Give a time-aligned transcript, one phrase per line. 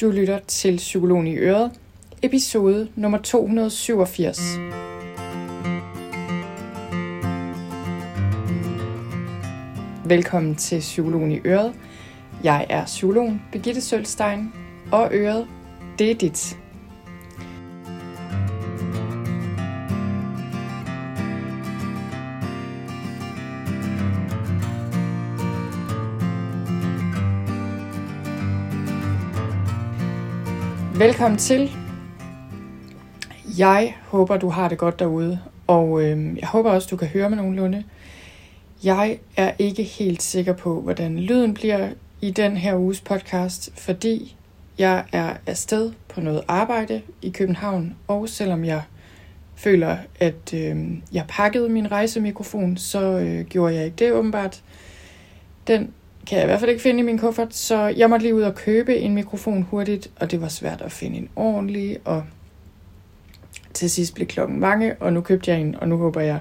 [0.00, 1.70] Du lytter til Psykologen i Øret,
[2.22, 4.38] episode nummer 287.
[10.04, 11.74] Velkommen til Psykologen i Øret.
[12.44, 14.52] Jeg er psykologen Birgitte Sølstein,
[14.92, 15.46] og Øret,
[15.98, 16.58] det er dit.
[31.04, 31.70] Velkommen til.
[33.58, 37.30] Jeg håber, du har det godt derude, og øh, jeg håber også, du kan høre
[37.30, 37.84] mig nogenlunde.
[38.84, 41.88] Jeg er ikke helt sikker på, hvordan lyden bliver
[42.20, 44.36] i den her uges podcast, fordi
[44.78, 48.82] jeg er afsted på noget arbejde i København, og selvom jeg
[49.54, 50.76] føler, at øh,
[51.12, 54.62] jeg pakkede min rejsemikrofon, så øh, gjorde jeg ikke det åbenbart.
[55.66, 55.92] Den
[56.26, 58.42] kan jeg i hvert fald ikke finde i min kuffert, så jeg måtte lige ud
[58.42, 62.24] og købe en mikrofon hurtigt, og det var svært at finde en ordentlig, og
[63.74, 66.40] til sidst blev klokken mange, og nu købte jeg en, og nu håber jeg,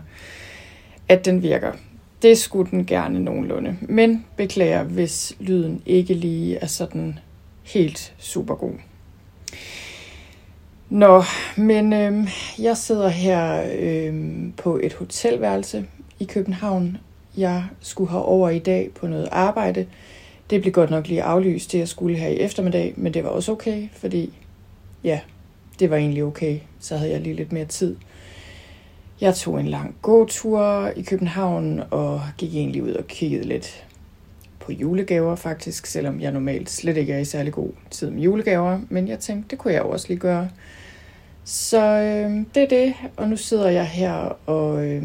[1.10, 1.72] at den virker.
[2.22, 7.20] Det skulle den gerne nogenlunde, men beklager, hvis lyden ikke lige er sådan
[7.64, 8.74] helt super god.
[10.90, 11.24] Nå,
[11.58, 14.14] men øh, jeg sidder her øh,
[14.58, 15.86] på et hotelværelse
[16.20, 16.98] i København,
[17.38, 19.86] jeg skulle have over i dag på noget arbejde.
[20.50, 23.30] Det blev godt nok lige aflyst, det jeg skulle her i eftermiddag, men det var
[23.30, 24.34] også okay, fordi
[25.04, 25.20] ja,
[25.80, 26.60] det var egentlig okay.
[26.80, 27.96] Så havde jeg lige lidt mere tid.
[29.22, 33.86] Jeg tog en lang gåtur i København og gik egentlig ud og kiggede lidt
[34.60, 38.80] på julegaver faktisk, selvom jeg normalt slet ikke er i særlig god tid med julegaver,
[38.90, 40.50] men jeg tænkte, det kunne jeg også lige gøre.
[41.44, 44.14] Så øh, det er det, og nu sidder jeg her
[44.46, 45.04] og øh,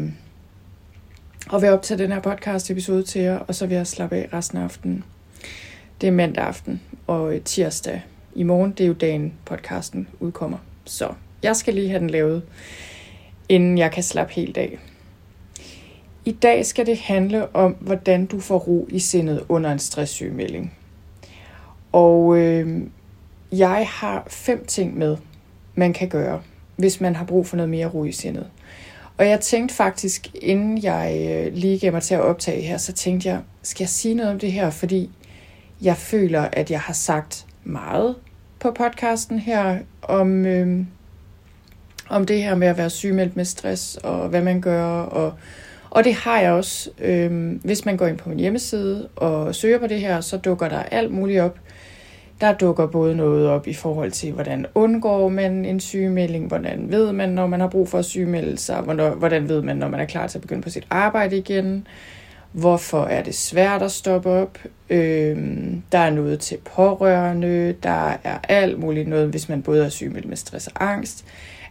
[1.49, 4.29] og vil optage den her podcast episode til jer, og så vil jeg slappe af
[4.33, 5.03] resten af aftenen.
[6.01, 8.01] Det er mandag aften, og øh, tirsdag
[8.35, 10.57] i morgen, det er jo dagen podcasten udkommer.
[10.85, 12.43] Så jeg skal lige have den lavet,
[13.49, 14.79] inden jeg kan slappe helt af.
[16.25, 20.73] I dag skal det handle om, hvordan du får ro i sindet under en stresssygemelding.
[21.91, 22.81] Og øh,
[23.51, 25.17] jeg har fem ting med,
[25.75, 26.41] man kan gøre,
[26.75, 28.47] hvis man har brug for noget mere ro i sindet.
[29.19, 32.93] Og jeg tænkte faktisk, inden jeg øh, lige gav mig til at optage her, så
[32.93, 35.09] tænkte jeg, skal jeg sige noget om det her, fordi
[35.81, 38.15] jeg føler, at jeg har sagt meget
[38.59, 40.85] på podcasten her om, øh,
[42.09, 44.85] om det her med at være sygemeldt med stress og hvad man gør.
[45.01, 45.33] Og,
[45.89, 46.89] og det har jeg også.
[46.99, 50.69] Øh, hvis man går ind på min hjemmeside og søger på det her, så dukker
[50.69, 51.59] der alt muligt op.
[52.41, 57.11] Der dukker både noget op i forhold til, hvordan undgår man en sygemelding, hvordan ved
[57.11, 58.81] man, når man har brug for at sygemelde sig,
[59.17, 61.87] hvordan ved man, når man er klar til at begynde på sit arbejde igen,
[62.51, 64.57] hvorfor er det svært at stoppe op,
[64.89, 69.89] øhm, der er noget til pårørende, der er alt muligt noget, hvis man både er
[69.89, 71.25] sygemeldt med stress og angst.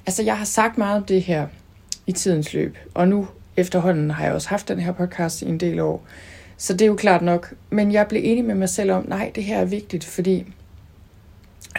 [0.07, 1.47] Altså, jeg har sagt meget om det her
[2.07, 5.61] i tidens løb, og nu efterhånden har jeg også haft den her podcast i en
[5.61, 6.05] del år,
[6.57, 7.55] så det er jo klart nok.
[7.71, 10.47] Men jeg blev enig med mig selv om, nej, det her er vigtigt, fordi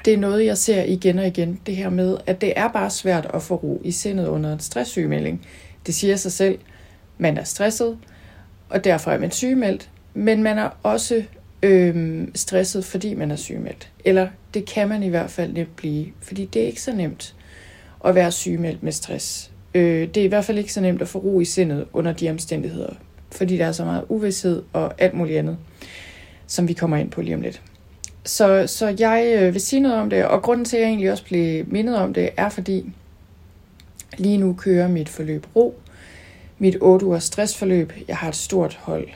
[0.05, 2.89] det er noget, jeg ser igen og igen, det her med, at det er bare
[2.89, 5.47] svært at få ro i sindet under en stresssygemelding.
[5.85, 6.59] Det siger sig selv,
[7.17, 7.97] man er stresset,
[8.69, 11.23] og derfor er man sygemeldt, men man er også
[11.63, 13.91] øhm, stresset, fordi man er sygemeldt.
[14.05, 17.35] Eller det kan man i hvert fald nemt blive, fordi det er ikke så nemt
[18.05, 19.51] at være sygemeldt med stress.
[19.73, 22.13] Øh, det er i hvert fald ikke så nemt at få ro i sindet under
[22.13, 22.93] de omstændigheder,
[23.31, 25.57] fordi der er så meget uvidshed og alt muligt andet,
[26.47, 27.61] som vi kommer ind på lige om lidt.
[28.29, 31.11] Så, så jeg øh, vil sige noget om det, og grunden til, at jeg egentlig
[31.11, 32.91] også blev mindet om det, er fordi
[34.17, 35.79] lige nu kører mit forløb ro.
[36.57, 37.93] Mit 8 ugers stressforløb.
[38.07, 39.07] Jeg har et stort hold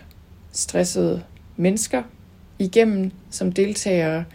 [0.52, 1.24] stressede
[1.56, 2.04] mennesker
[2.60, 4.26] igennem som deltagere.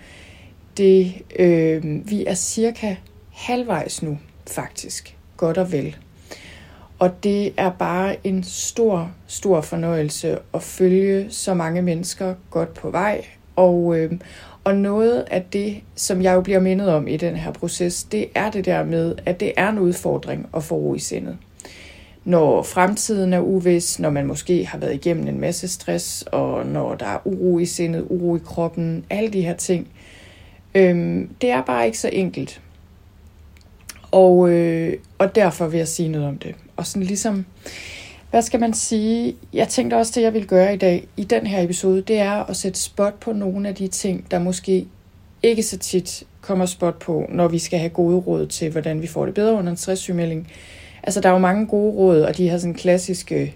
[0.77, 2.97] Det, øh, vi er cirka
[3.33, 4.19] halvvejs nu,
[4.51, 5.17] faktisk.
[5.37, 5.97] Godt og vel.
[6.99, 12.91] Og det er bare en stor, stor fornøjelse at følge så mange mennesker godt på
[12.91, 13.25] vej.
[13.57, 14.13] Og, øh,
[14.69, 18.27] og noget af det, som jeg jo bliver mindet om i den her proces, det
[18.35, 21.37] er det der med, at det er en udfordring at få ro i sindet.
[22.25, 26.95] Når fremtiden er uvis, når man måske har været igennem en masse stress, og når
[26.95, 29.89] der er uro i sindet, uro i kroppen, alle de her ting.
[30.75, 32.61] Øhm, det er bare ikke så enkelt.
[34.11, 36.55] Og, øh, og derfor vil jeg sige noget om det.
[36.77, 37.47] Og sådan ligesom,
[38.31, 39.37] hvad skal man sige?
[39.53, 42.51] Jeg tænkte også, det jeg vil gøre i dag, i den her episode, det er
[42.51, 44.87] at sætte spot på nogle af de ting, der måske
[45.43, 49.07] ikke så tit kommer spot på, når vi skal have gode råd til, hvordan vi
[49.07, 50.53] får det bedre under en stresssygemelding.
[51.03, 53.55] Altså, der er jo mange gode råd, og de har sådan klassiske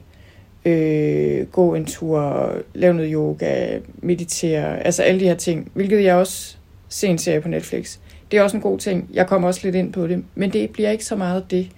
[0.64, 6.14] øh, gå en tur, lave noget yoga, meditere, altså alle de her ting, hvilket jeg
[6.14, 6.56] også
[6.88, 7.98] ser en serie på Netflix.
[8.30, 9.10] Det er også en god ting.
[9.12, 11.68] Jeg kommer også lidt ind på det, men det bliver ikke så meget det,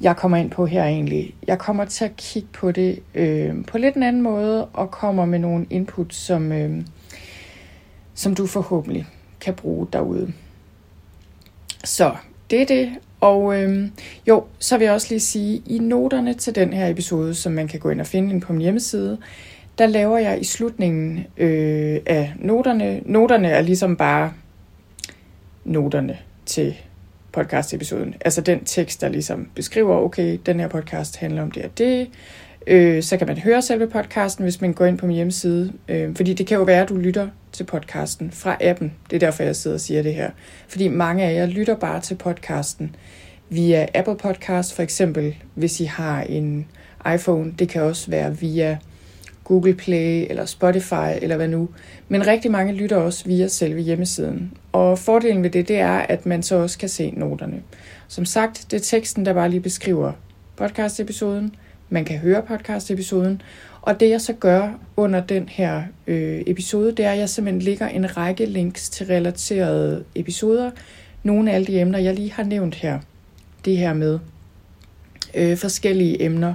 [0.00, 1.34] jeg kommer ind på her egentlig.
[1.46, 5.24] Jeg kommer til at kigge på det øh, på lidt en anden måde, og kommer
[5.24, 6.82] med nogle input, som, øh,
[8.14, 9.06] som du forhåbentlig
[9.40, 10.32] kan bruge derude.
[11.84, 12.16] Så
[12.50, 12.92] det er det.
[13.20, 13.88] Og øh,
[14.28, 17.68] jo, så vil jeg også lige sige, i noterne til den her episode, som man
[17.68, 19.18] kan gå ind og finde ind på min hjemmeside,
[19.78, 23.00] der laver jeg i slutningen øh, af noterne.
[23.04, 24.32] Noterne er ligesom bare
[25.64, 26.76] noterne til
[27.32, 28.14] podcast-episoden.
[28.24, 32.08] Altså den tekst, der ligesom beskriver, okay, den her podcast handler om det og det.
[32.66, 35.72] Øh, så kan man høre selve podcasten, hvis man går ind på min hjemmeside.
[35.88, 38.92] Øh, fordi det kan jo være, at du lytter til podcasten fra appen.
[39.10, 40.30] Det er derfor, jeg sidder og siger det her.
[40.68, 42.96] Fordi mange af jer lytter bare til podcasten
[43.48, 46.66] via Apple Podcast, for eksempel, hvis I har en
[47.14, 47.54] iPhone.
[47.58, 48.78] Det kan også være via
[49.50, 51.68] Google Play eller Spotify eller hvad nu.
[52.08, 54.52] Men rigtig mange lytter også via selve hjemmesiden.
[54.72, 57.62] Og fordelen ved det, det er, at man så også kan se noterne.
[58.08, 60.12] Som sagt, det er teksten, der bare lige beskriver
[60.56, 61.54] podcast-episoden.
[61.88, 63.42] Man kan høre podcast-episoden.
[63.82, 67.62] Og det jeg så gør under den her øh, episode, det er, at jeg simpelthen
[67.62, 70.70] lægger en række links til relaterede episoder.
[71.22, 72.98] Nogle af alle de emner, jeg lige har nævnt her.
[73.64, 74.18] Det her med
[75.34, 76.54] øh, forskellige emner,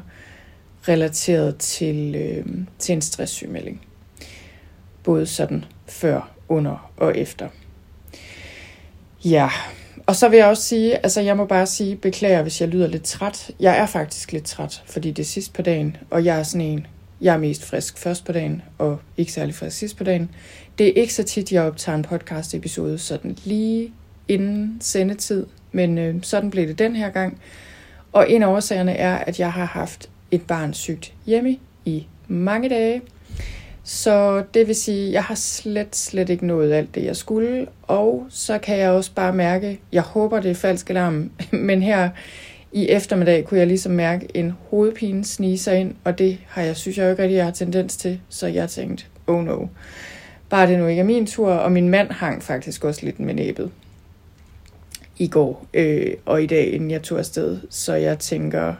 [0.88, 2.46] relateret til, øh,
[2.80, 3.82] til en stresssygemelding.
[5.04, 7.48] Både sådan før, under og efter.
[9.26, 9.50] Ja,
[10.06, 12.88] og så vil jeg også sige, altså jeg må bare sige, beklager, hvis jeg lyder
[12.88, 13.52] lidt træt.
[13.60, 16.66] Jeg er faktisk lidt træt, fordi det er sidst på dagen, og jeg er sådan
[16.66, 16.88] en,
[17.22, 20.30] jeg er mest frisk først på dagen, og ikke særlig frisk sidst på dagen.
[20.78, 23.92] Det er ikke så tit, jeg optager en podcast episode sådan lige
[24.28, 27.42] inden sendetid, men øh, sådan blev det den her gang.
[28.12, 32.70] Og en af årsagerne er, at jeg har haft et barn sygt hjemme i mange
[32.70, 33.02] dage.
[33.84, 37.68] Så det vil sige, at jeg har slet, slet ikke nået alt det, jeg skulle.
[37.84, 42.10] Og så kan jeg også bare mærke, jeg håber, det er falsk alarm, men her
[42.72, 46.76] i eftermiddag kunne jeg ligesom mærke en hovedpine snige sig ind, og det har jeg,
[46.76, 48.20] synes jeg jo ikke rigtig, jeg har tendens til.
[48.30, 49.66] Så jeg tænkte, oh no,
[50.50, 53.34] bare det nu ikke er min tur, og min mand hang faktisk også lidt med
[53.34, 53.72] næbet
[55.18, 57.60] i går øh, og i dag, inden jeg tog afsted.
[57.70, 58.74] Så jeg tænker,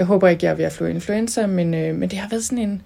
[0.00, 2.44] jeg håber ikke, jeg er ved at få influenza, men, øh, men det har været
[2.44, 2.82] sådan en,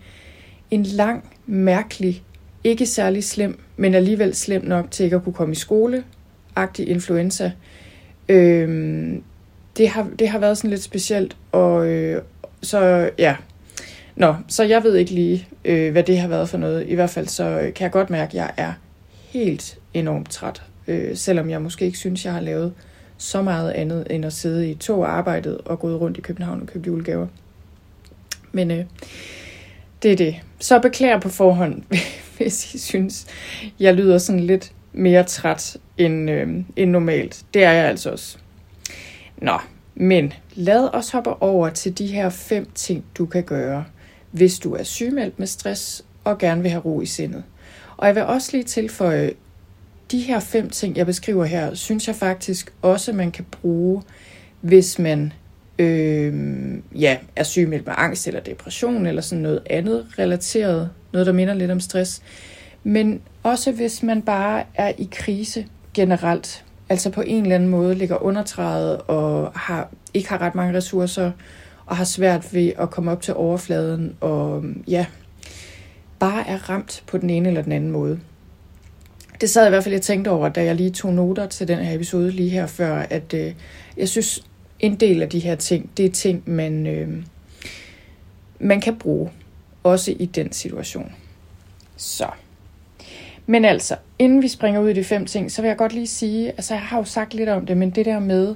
[0.71, 2.23] en lang, mærkelig,
[2.65, 6.05] ikke særlig slem, men alligevel slem nok til ikke at kunne komme i skole,
[6.57, 7.53] agtig influenza.
[8.29, 8.69] Øh,
[9.77, 12.23] det, har, det har været sådan lidt specielt, og øh,
[12.63, 13.37] så ja,
[14.17, 16.89] Nå, så jeg ved ikke lige, øh, hvad det har været for noget.
[16.89, 18.73] I hvert fald så kan jeg godt mærke, at jeg er
[19.33, 20.63] helt enormt træt.
[20.89, 22.73] Øh, selvom jeg måske ikke synes, jeg har lavet
[23.19, 26.61] så meget andet end at sidde i tog og arbejdet og gå rundt i København
[26.61, 27.27] og købe julegaver.
[28.53, 28.85] Men øh,
[30.03, 30.37] det er det.
[30.59, 31.83] Så beklager på forhånd,
[32.37, 33.27] hvis I synes,
[33.81, 37.45] jeg lyder sådan lidt mere træt end, øh, end normalt.
[37.55, 38.39] Det er jeg altså også.
[39.37, 39.59] Nå,
[39.95, 43.85] men lad os hoppe over til de her fem ting, du kan gøre,
[44.31, 47.45] hvis du er sygemeldt med stress og gerne vil have ro i sindet.
[47.97, 49.33] Og jeg vil også lige tilføje
[50.15, 54.03] de her fem ting, jeg beskriver her, synes jeg faktisk også, man kan bruge,
[54.61, 55.33] hvis man
[55.79, 56.35] øh,
[56.95, 61.55] ja, er syg med angst eller depression eller sådan noget andet relateret, noget der minder
[61.55, 62.23] lidt om stress.
[62.85, 67.95] Men også hvis man bare er i krise generelt, altså på en eller anden måde
[67.95, 71.31] ligger undertrædet og har, ikke har ret mange ressourcer
[71.87, 75.07] og har svært ved at komme op til overfladen og ja,
[76.19, 78.21] bare er ramt på den ene eller den anden måde
[79.41, 81.69] det sad jeg i hvert fald, jeg tænkte over, da jeg lige tog noter til
[81.69, 83.55] den her episode lige her før, at øh,
[83.97, 84.45] jeg synes,
[84.81, 87.09] en del af de her ting, det er ting, man, øh,
[88.59, 89.31] man kan bruge,
[89.83, 91.13] også i den situation.
[91.97, 92.27] Så.
[93.47, 96.07] Men altså, inden vi springer ud i de fem ting, så vil jeg godt lige
[96.07, 98.55] sige, altså jeg har jo sagt lidt om det, men det der med,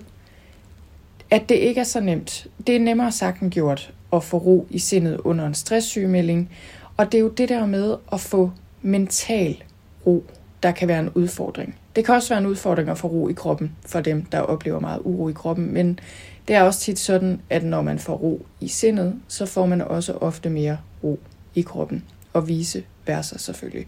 [1.31, 2.47] at det ikke er så nemt.
[2.67, 6.51] Det er nemmere sagt end gjort at få ro i sindet under en stresssygemelding.
[6.97, 8.51] Og det er jo det der med at få
[8.83, 9.63] mental
[10.07, 10.25] ro
[10.63, 11.77] der kan være en udfordring.
[11.97, 14.81] Det kan også være en udfordring at få ro i kroppen for dem, der oplever
[14.81, 16.01] meget uro i kroppen, men
[16.49, 19.83] det er også tit sådan, at når man får ro i sindet, så får man
[19.83, 21.21] også ofte mere ro
[21.55, 23.87] i kroppen, og vise versa selvfølgelig.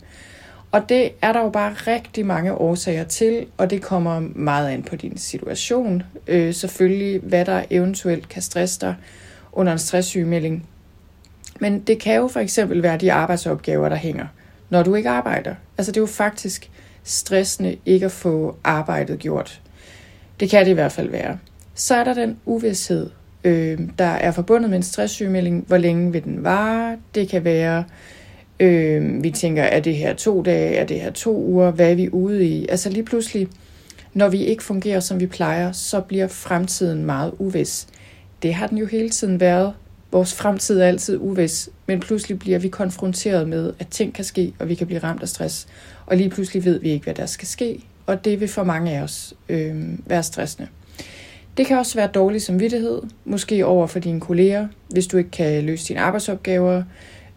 [0.73, 4.83] Og det er der jo bare rigtig mange årsager til, og det kommer meget an
[4.83, 6.03] på din situation.
[6.27, 8.95] Øh, selvfølgelig, hvad der eventuelt kan stresse dig
[9.53, 10.67] under en stresssygemelding.
[11.61, 14.27] Men det kan jo for eksempel være de arbejdsopgaver, der hænger–
[14.71, 15.55] når du ikke arbejder.
[15.79, 16.71] Altså det er jo faktisk
[17.05, 19.61] stressende ikke at få arbejdet gjort.
[20.41, 21.39] Det kan det i hvert fald være.
[21.75, 23.11] Så er der den uvidshed,
[23.45, 25.65] øh, der er forbundet med en stresssygemelding.
[25.67, 26.97] Hvor længe vil den vare?
[27.15, 27.85] Det kan være,
[28.61, 31.95] Øh, vi tænker, er det her to dage, er det her to uger, hvad er
[31.95, 32.67] vi ude i?
[32.69, 33.49] Altså lige pludselig,
[34.15, 37.87] når vi ikke fungerer, som vi plejer, så bliver fremtiden meget uvis.
[38.43, 39.73] Det har den jo hele tiden været.
[40.13, 44.53] Vores fremtid er altid uvis, men pludselig bliver vi konfronteret med, at ting kan ske,
[44.59, 45.67] og vi kan blive ramt af stress.
[46.07, 48.91] Og lige pludselig ved vi ikke, hvad der skal ske, og det vil for mange
[48.99, 50.69] af os øh, være stressende.
[51.57, 55.65] Det kan også være dårlig samvittighed, måske over for dine kolleger, hvis du ikke kan
[55.65, 56.83] løse dine arbejdsopgaver,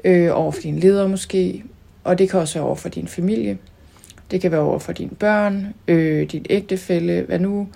[0.03, 1.63] øh, over for dine ledere måske,
[2.03, 3.57] og det kan også være over for din familie.
[4.31, 7.67] Det kan være over for dine børn, øh, din ægtefælle, hvad nu.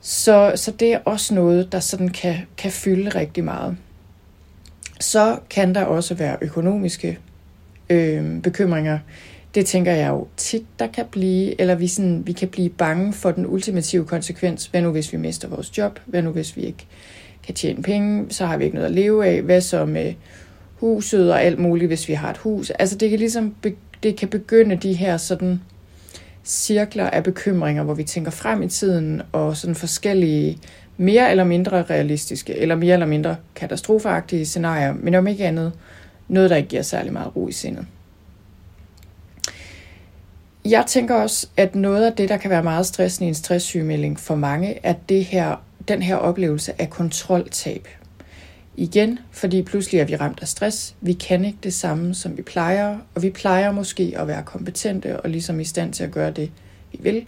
[0.00, 3.76] Så, så det er også noget, der sådan kan, kan fylde rigtig meget.
[5.02, 7.18] Så kan der også være økonomiske
[7.90, 8.98] øh, bekymringer.
[9.54, 13.12] Det tænker jeg jo tit, der kan blive, eller vi, sådan, vi kan blive bange
[13.12, 14.66] for den ultimative konsekvens.
[14.66, 16.00] Hvad nu, hvis vi mister vores job?
[16.06, 16.86] Hvad nu, hvis vi ikke
[17.46, 18.26] kan tjene penge?
[18.30, 19.42] Så har vi ikke noget at leve af.
[19.42, 20.14] Hvad så med
[20.76, 22.70] huset og alt muligt, hvis vi har et hus?
[22.70, 23.54] Altså, det kan ligesom
[24.02, 25.60] det kan begynde de her sådan
[26.44, 30.58] cirkler af bekymringer, hvor vi tænker frem i tiden, og sådan forskellige
[30.96, 35.72] mere eller mindre realistiske, eller mere eller mindre katastrofeagtige scenarier, men om ikke andet,
[36.28, 37.86] noget, der ikke giver særlig meget ro i sindet.
[40.64, 44.20] Jeg tænker også, at noget af det, der kan være meget stressende i en stresssygemelding
[44.20, 45.56] for mange, er det her,
[45.88, 47.88] den her oplevelse af kontroltab.
[48.76, 50.94] Igen, fordi pludselig er vi ramt af stress.
[51.00, 55.20] Vi kan ikke det samme, som vi plejer, og vi plejer måske at være kompetente
[55.20, 56.50] og ligesom i stand til at gøre det,
[56.92, 57.26] vi vil.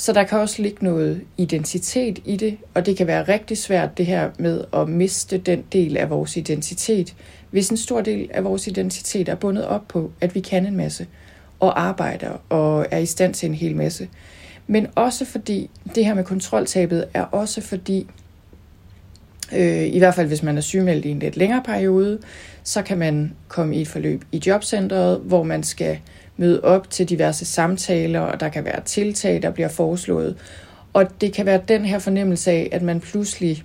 [0.00, 3.98] Så der kan også ligge noget identitet i det, og det kan være rigtig svært
[3.98, 7.14] det her med at miste den del af vores identitet,
[7.50, 10.76] hvis en stor del af vores identitet er bundet op på, at vi kan en
[10.76, 11.06] masse,
[11.60, 14.08] og arbejder og er i stand til en hel masse.
[14.66, 18.06] Men også fordi, det her med kontroltabet er også fordi,
[19.52, 22.18] øh, i hvert fald hvis man er sygemeldt i en lidt længere periode,
[22.62, 25.98] så kan man komme i et forløb i jobcentret, hvor man skal
[26.38, 30.36] møde op til diverse samtaler, og der kan være tiltag, der bliver foreslået.
[30.92, 33.64] Og det kan være den her fornemmelse af, at man pludselig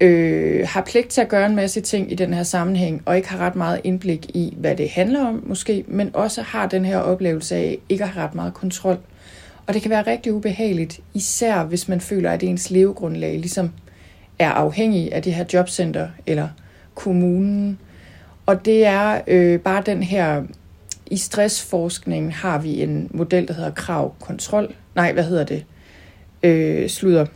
[0.00, 3.28] øh, har pligt til at gøre en masse ting i den her sammenhæng, og ikke
[3.28, 6.98] har ret meget indblik i, hvad det handler om måske, men også har den her
[6.98, 8.98] oplevelse af ikke at have ret meget kontrol.
[9.66, 13.70] Og det kan være rigtig ubehageligt, især hvis man føler, at ens levegrundlag ligesom
[14.38, 16.48] er afhængig af det her jobcenter eller
[16.94, 17.78] kommunen.
[18.46, 20.42] Og det er øh, bare den her,
[21.10, 24.74] i stressforskningen har vi en model, der hedder krav-kontrol.
[24.94, 25.64] Nej, hvad hedder det?
[26.42, 27.26] Øh, slutter.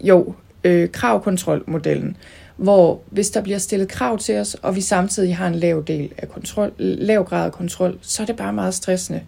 [0.00, 2.16] Jo, øh, kravkontrolmodellen,
[2.56, 6.12] hvor hvis der bliver stillet krav til os, og vi samtidig har en lav del
[6.18, 9.22] af kontrol, lav grad af kontrol, så er det bare meget stressende.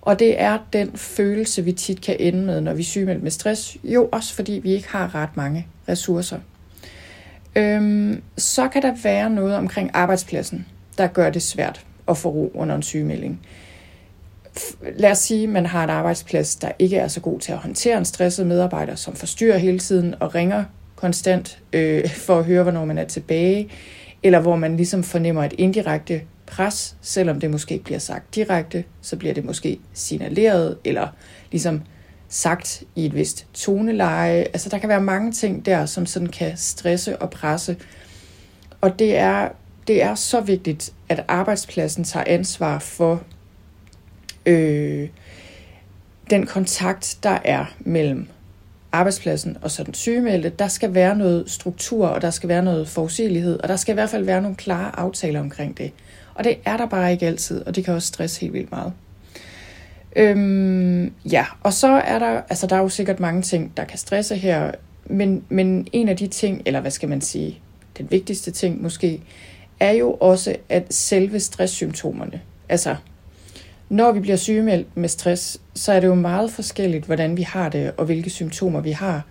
[0.00, 3.30] Og det er den følelse, vi tit kan ende med, når vi er sygemeldt med
[3.30, 3.76] stress.
[3.84, 6.38] Jo, også fordi vi ikke har ret mange ressourcer.
[7.56, 10.66] Øhm, så kan der være noget omkring arbejdspladsen,
[10.98, 13.40] der gør det svært at få ro under en sygemelding.
[14.96, 17.58] Lad os sige, at man har en arbejdsplads, der ikke er så god til at
[17.58, 20.64] håndtere en stresset medarbejder, som forstyrrer hele tiden og ringer
[20.96, 23.68] konstant øh, for at høre, hvornår man er tilbage,
[24.22, 28.84] eller hvor man ligesom fornemmer et indirekte pres, selvom det måske ikke bliver sagt direkte,
[29.00, 31.08] så bliver det måske signaleret, eller
[31.50, 31.82] ligesom
[32.28, 34.40] sagt i et vist toneleje.
[34.40, 37.76] Altså der kan være mange ting der, som sådan kan stresse og presse.
[38.80, 39.48] Og det er,
[39.88, 43.22] det er så vigtigt, at arbejdspladsen tager ansvar for
[44.46, 45.08] øh,
[46.30, 48.28] den kontakt, der er mellem
[48.92, 50.48] arbejdspladsen og så den sygemeldte.
[50.48, 53.94] Der skal være noget struktur, og der skal være noget forudsigelighed, og der skal i
[53.94, 55.92] hvert fald være nogle klare aftaler omkring det.
[56.34, 58.92] Og det er der bare ikke altid, og det kan også stresse helt vildt meget.
[60.16, 63.98] Øhm, ja, og så er der, altså der er jo sikkert mange ting, der kan
[63.98, 64.70] stresse her,
[65.06, 67.58] men, men en af de ting, eller hvad skal man sige,
[67.98, 69.22] den vigtigste ting måske,
[69.80, 72.96] er jo også, at selve stresssymptomerne, altså
[73.88, 77.68] når vi bliver sygemeldt med stress, så er det jo meget forskelligt, hvordan vi har
[77.68, 79.22] det, og hvilke symptomer vi har.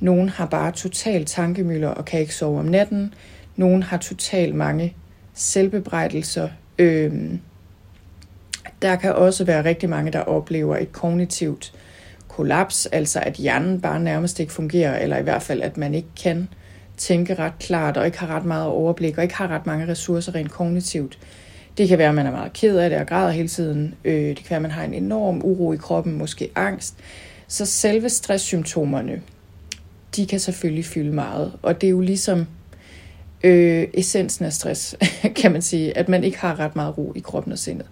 [0.00, 3.14] Nogle har bare total tankemøller og kan ikke sove om natten.
[3.56, 4.94] Nogle har total mange
[5.34, 6.48] selvbebrejdelser.
[6.78, 7.40] Øhm,
[8.82, 11.72] der kan også være rigtig mange, der oplever et kognitivt
[12.28, 16.08] kollaps, altså at hjernen bare nærmest ikke fungerer, eller i hvert fald, at man ikke
[16.22, 16.48] kan
[16.96, 20.34] tænke ret klart, og ikke har ret meget overblik, og ikke har ret mange ressourcer
[20.34, 21.18] rent kognitivt.
[21.78, 23.94] Det kan være, at man er meget ked af det og græder hele tiden.
[24.04, 26.94] Øh, det kan være, at man har en enorm uro i kroppen, måske angst.
[27.48, 29.22] Så selve stresssymptomerne,
[30.16, 31.52] de kan selvfølgelig fylde meget.
[31.62, 32.46] Og det er jo ligesom
[33.44, 34.96] øh, essensen af stress,
[35.42, 37.86] kan man sige, at man ikke har ret meget ro i kroppen og sindet.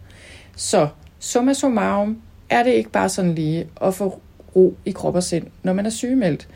[0.56, 2.18] Så summa summarum
[2.50, 4.20] er det ikke bare sådan lige at få
[4.56, 6.48] ro i krop og sind, når man er sygemeldt.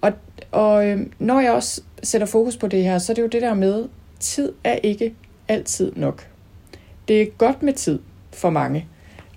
[0.00, 0.12] Og,
[0.50, 3.42] og øh, når jeg også sætter fokus på det her, så er det jo det
[3.42, 3.88] der med,
[4.20, 5.14] tid er ikke
[5.48, 6.26] altid nok.
[7.08, 7.98] Det er godt med tid
[8.32, 8.86] for mange,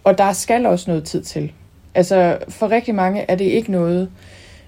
[0.04, 1.52] og der skal også noget tid til.
[1.96, 4.12] Altså for rigtig mange er det ikke noget,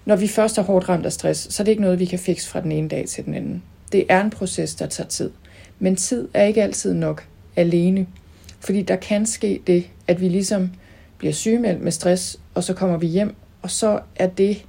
[0.05, 2.19] når vi først er hårdt ramt af stress, så er det ikke noget, vi kan
[2.19, 3.63] fikse fra den ene dag til den anden.
[3.91, 5.31] Det er en proces, der tager tid.
[5.79, 8.07] Men tid er ikke altid nok alene.
[8.59, 10.71] Fordi der kan ske det, at vi ligesom
[11.17, 14.65] bliver sygemeldt med stress, og så kommer vi hjem, og så er det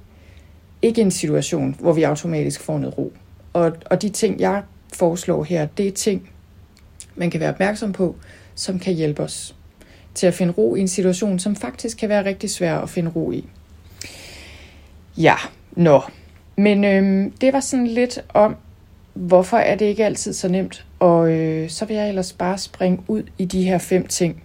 [0.81, 3.13] ikke en situation, hvor vi automatisk får noget ro.
[3.53, 4.63] Og, og de ting, jeg
[4.93, 6.29] foreslår her, det er ting,
[7.15, 8.15] man kan være opmærksom på,
[8.55, 9.55] som kan hjælpe os
[10.15, 13.11] til at finde ro i en situation, som faktisk kan være rigtig svær at finde
[13.15, 13.45] ro i.
[15.17, 15.35] Ja,
[15.71, 16.01] nå.
[16.57, 18.55] Men øhm, det var sådan lidt om,
[19.13, 20.85] hvorfor er det ikke altid så nemt.
[20.99, 24.43] Og øh, så vil jeg ellers bare springe ud i de her fem ting,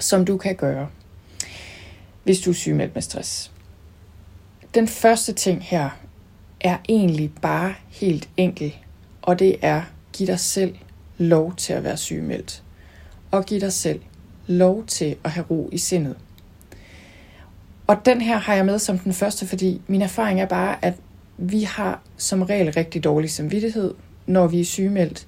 [0.00, 0.88] som du kan gøre,
[2.24, 3.51] hvis du er sygemeldt med stress.
[4.74, 5.90] Den første ting her
[6.60, 8.74] er egentlig bare helt enkel,
[9.22, 10.74] og det er, giv dig selv
[11.18, 12.62] lov til at være sygemeldt.
[13.30, 14.00] Og giv dig selv
[14.46, 16.16] lov til at have ro i sindet.
[17.86, 20.94] Og den her har jeg med som den første, fordi min erfaring er bare, at
[21.38, 23.94] vi har som regel rigtig dårlig samvittighed,
[24.26, 25.26] når vi er sygemeldt,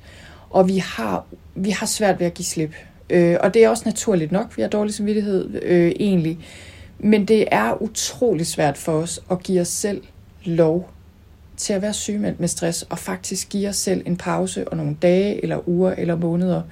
[0.50, 2.74] og vi har, vi har svært ved at give slip.
[3.10, 6.38] Øh, og det er også naturligt nok, vi har dårlig samvittighed øh, egentlig.
[7.04, 10.02] Men det er utrolig svært for os at give os selv
[10.44, 10.90] lov
[11.56, 14.96] til at være sygemeldt med stress, og faktisk give os selv en pause og nogle
[15.02, 16.62] dage, eller uger, eller måneder,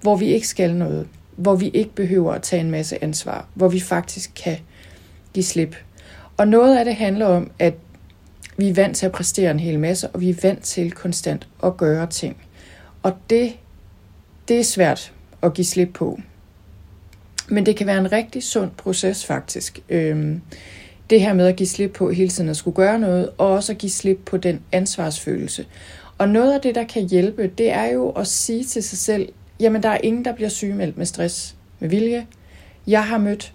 [0.00, 3.68] hvor vi ikke skal noget, hvor vi ikke behøver at tage en masse ansvar, hvor
[3.68, 4.58] vi faktisk kan
[5.34, 5.76] give slip.
[6.36, 7.74] Og noget af det handler om, at
[8.56, 11.48] vi er vant til at præstere en hel masse, og vi er vant til konstant
[11.64, 12.36] at gøre ting.
[13.02, 13.52] Og det,
[14.48, 15.12] det er svært
[15.42, 16.18] at give slip på.
[17.52, 19.80] Men det kan være en rigtig sund proces faktisk.
[19.88, 20.40] Øhm,
[21.10, 23.72] det her med at give slip på hele tiden at skulle gøre noget, og også
[23.72, 25.66] at give slip på den ansvarsfølelse.
[26.18, 29.28] Og noget af det, der kan hjælpe, det er jo at sige til sig selv,
[29.60, 32.26] jamen der er ingen, der bliver sygemeldt med stress med vilje.
[32.86, 33.52] Jeg har mødt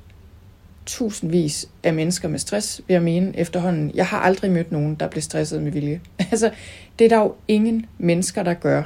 [0.85, 3.91] tusindvis af mennesker med stress, vil jeg mene efterhånden.
[3.93, 6.01] Jeg har aldrig mødt nogen, der bliver stresset med vilje.
[6.31, 6.51] altså,
[6.99, 8.83] det er der jo ingen mennesker, der gør.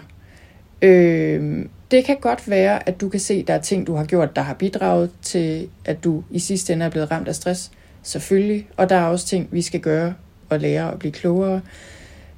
[0.81, 4.05] Øh, det kan godt være, at du kan se, at der er ting, du har
[4.05, 7.71] gjort, der har bidraget til, at du i sidste ende er blevet ramt af stress.
[8.03, 8.67] Selvfølgelig.
[8.77, 10.13] Og der er også ting, vi skal gøre
[10.49, 11.61] og lære og blive klogere.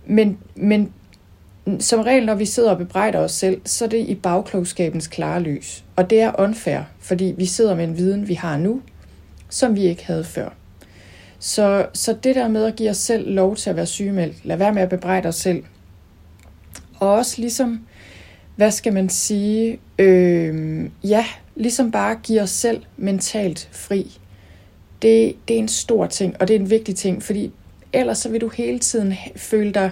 [0.05, 0.93] Men, men
[1.79, 5.41] som regel, når vi sidder og bebrejder os selv, så er det i bagklogskabens klare
[5.41, 5.83] lys.
[5.95, 8.81] Og det er unfair, fordi vi sidder med en viden, vi har nu,
[9.49, 10.49] som vi ikke havde før.
[11.39, 14.57] Så, så det der med at give os selv lov til at være sygemeldt, lad
[14.57, 15.63] være med at bebrejde os selv.
[16.99, 17.87] Og også ligesom,
[18.55, 24.17] hvad skal man sige, øh, ja, ligesom bare give os selv mentalt fri.
[25.01, 27.51] Det, det er en stor ting, og det er en vigtig ting, fordi
[27.93, 29.91] ellers så vil du hele tiden føle dig,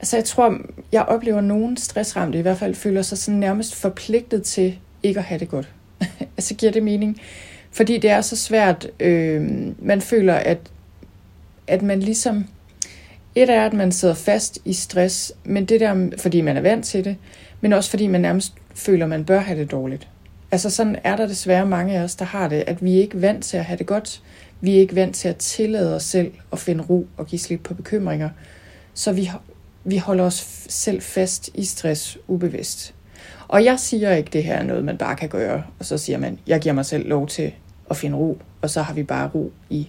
[0.00, 0.58] altså jeg tror,
[0.92, 5.24] jeg oplever, nogen stressramte i hvert fald føler sig sådan nærmest forpligtet til ikke at
[5.24, 5.68] have det godt.
[6.36, 7.20] altså giver det mening?
[7.70, 8.90] Fordi det er så svært.
[9.00, 9.42] Øh,
[9.78, 10.58] man føler, at,
[11.66, 12.44] at man ligesom...
[13.34, 16.84] Et er, at man sidder fast i stress, men det der, fordi man er vant
[16.84, 17.16] til det,
[17.62, 20.08] men også fordi man nærmest føler, man bør have det dårligt.
[20.50, 23.22] Altså sådan er der desværre mange af os, der har det, at vi er ikke
[23.22, 24.22] vant til at have det godt.
[24.60, 27.60] Vi er ikke vant til at tillade os selv at finde ro og give slip
[27.62, 28.30] på bekymringer.
[28.94, 29.30] Så vi,
[29.84, 32.94] vi holder os selv fast i stress ubevidst.
[33.48, 36.18] Og jeg siger ikke, det her er noget, man bare kan gøre, og så siger
[36.18, 37.52] man, jeg giver mig selv lov til
[37.90, 39.88] at finde ro, og så har vi bare ro i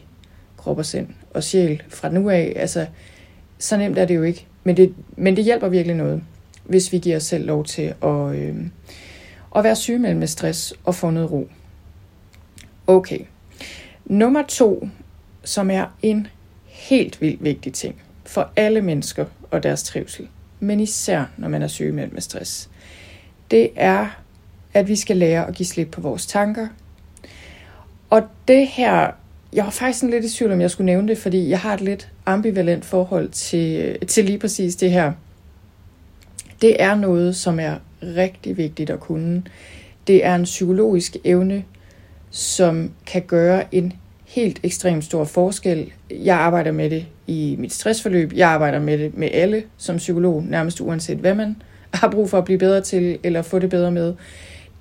[0.58, 2.54] krop og sind og sjæl fra nu af.
[2.56, 2.86] Altså,
[3.58, 4.48] så nemt er det jo ikke.
[4.64, 6.24] Men det, men det hjælper virkelig noget,
[6.64, 8.56] hvis vi giver os selv lov til at, øh,
[9.56, 11.50] at være syge med stress og få noget ro.
[12.88, 13.20] Okay.
[14.06, 14.90] Nummer to,
[15.44, 16.28] som er en
[16.66, 20.28] helt vildt vigtig ting for alle mennesker og deres trivsel,
[20.60, 22.70] men især når man er syg med stress,
[23.52, 24.08] det er,
[24.74, 26.68] at vi skal lære at give slip på vores tanker,
[28.14, 29.12] og det her,
[29.54, 31.74] jeg var faktisk sådan lidt i tvivl, om jeg skulle nævne det, fordi jeg har
[31.74, 35.12] et lidt ambivalent forhold til, til lige præcis det her.
[36.64, 39.44] Det er noget, som er rigtig vigtigt at kunne.
[40.08, 41.64] Det er en psykologisk evne,
[42.30, 43.94] som kan gøre en
[44.26, 45.92] helt ekstremt stor forskel.
[46.12, 48.34] Jeg arbejder med det i mit stressforløb.
[48.36, 51.56] Jeg arbejder med det med alle som psykolog, nærmest uanset hvad man
[51.94, 54.14] har brug for at blive bedre til eller få det bedre med.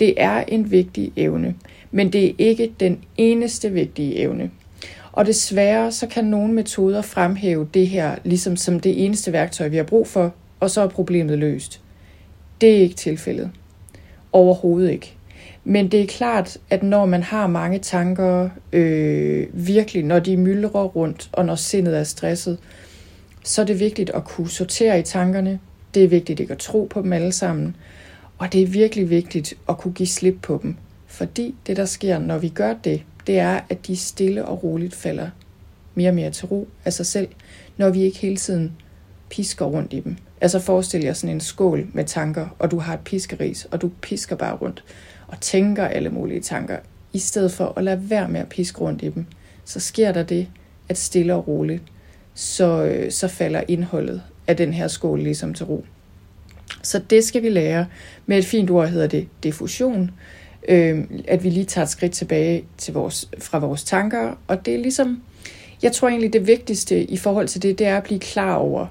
[0.01, 1.55] Det er en vigtig evne
[1.92, 4.51] men det er ikke den eneste vigtige evne.
[5.12, 9.77] Og desværre så kan nogle metoder fremhæve det her ligesom som det eneste værktøj, vi
[9.77, 11.81] har brug for, og så er problemet løst.
[12.61, 13.51] Det er ikke tilfældet.
[14.33, 15.14] Overhovedet ikke.
[15.64, 20.85] Men det er klart, at når man har mange tanker, øh, virkelig, når de myldrer
[20.85, 22.59] rundt, og når sindet er stresset,
[23.44, 25.59] så er det vigtigt at kunne sortere i tankerne,
[25.94, 27.77] Det er vigtigt ikke at tro på dem alle sammen.
[28.38, 30.77] Og det er virkelig vigtigt at kunne give slip på dem.
[31.07, 34.94] Fordi det, der sker, når vi gør det, det er, at de stille og roligt
[34.94, 35.31] falder
[35.94, 37.29] mere og mere til ro af sig selv,
[37.77, 38.72] når vi ikke hele tiden
[39.33, 40.16] pisker rundt i dem.
[40.40, 43.90] Altså forestil jer sådan en skål med tanker, og du har et piskeris, og du
[44.01, 44.85] pisker bare rundt
[45.29, 46.77] og tænker alle mulige tanker,
[47.12, 49.27] i stedet for at lade være med at piske rundt i dem,
[49.64, 50.49] så sker der det,
[50.88, 51.83] at stille og roligt,
[52.35, 55.85] så, øh, så falder indholdet af den her skål ligesom til ro.
[56.83, 57.87] Så det skal vi lære.
[58.27, 60.11] Med et fint ord hedder det diffusion.
[60.68, 64.38] Øh, at vi lige tager et skridt tilbage til vores, fra vores tanker.
[64.47, 65.23] Og det er ligesom,
[65.83, 68.87] jeg tror egentlig det vigtigste i forhold til det, det er at blive klar over,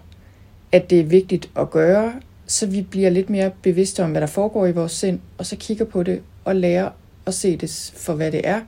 [0.71, 2.13] at det er vigtigt at gøre,
[2.47, 5.55] så vi bliver lidt mere bevidste om, hvad der foregår i vores sind, og så
[5.55, 6.89] kigger på det og lærer
[7.25, 8.61] at se det for, hvad det er.